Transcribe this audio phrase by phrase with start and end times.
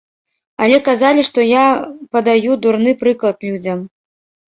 [0.63, 1.65] Але казалі, што я
[2.15, 3.85] падаю дурны прыклад людзям.